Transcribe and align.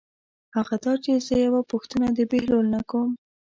هغه 0.55 0.75
دا 0.85 0.93
چې 1.03 1.11
زه 1.27 1.35
یوه 1.45 1.61
پوښتنه 1.71 2.07
د 2.17 2.19
بهلول 2.31 2.65
نه 2.75 2.81
کوم. 2.89 3.09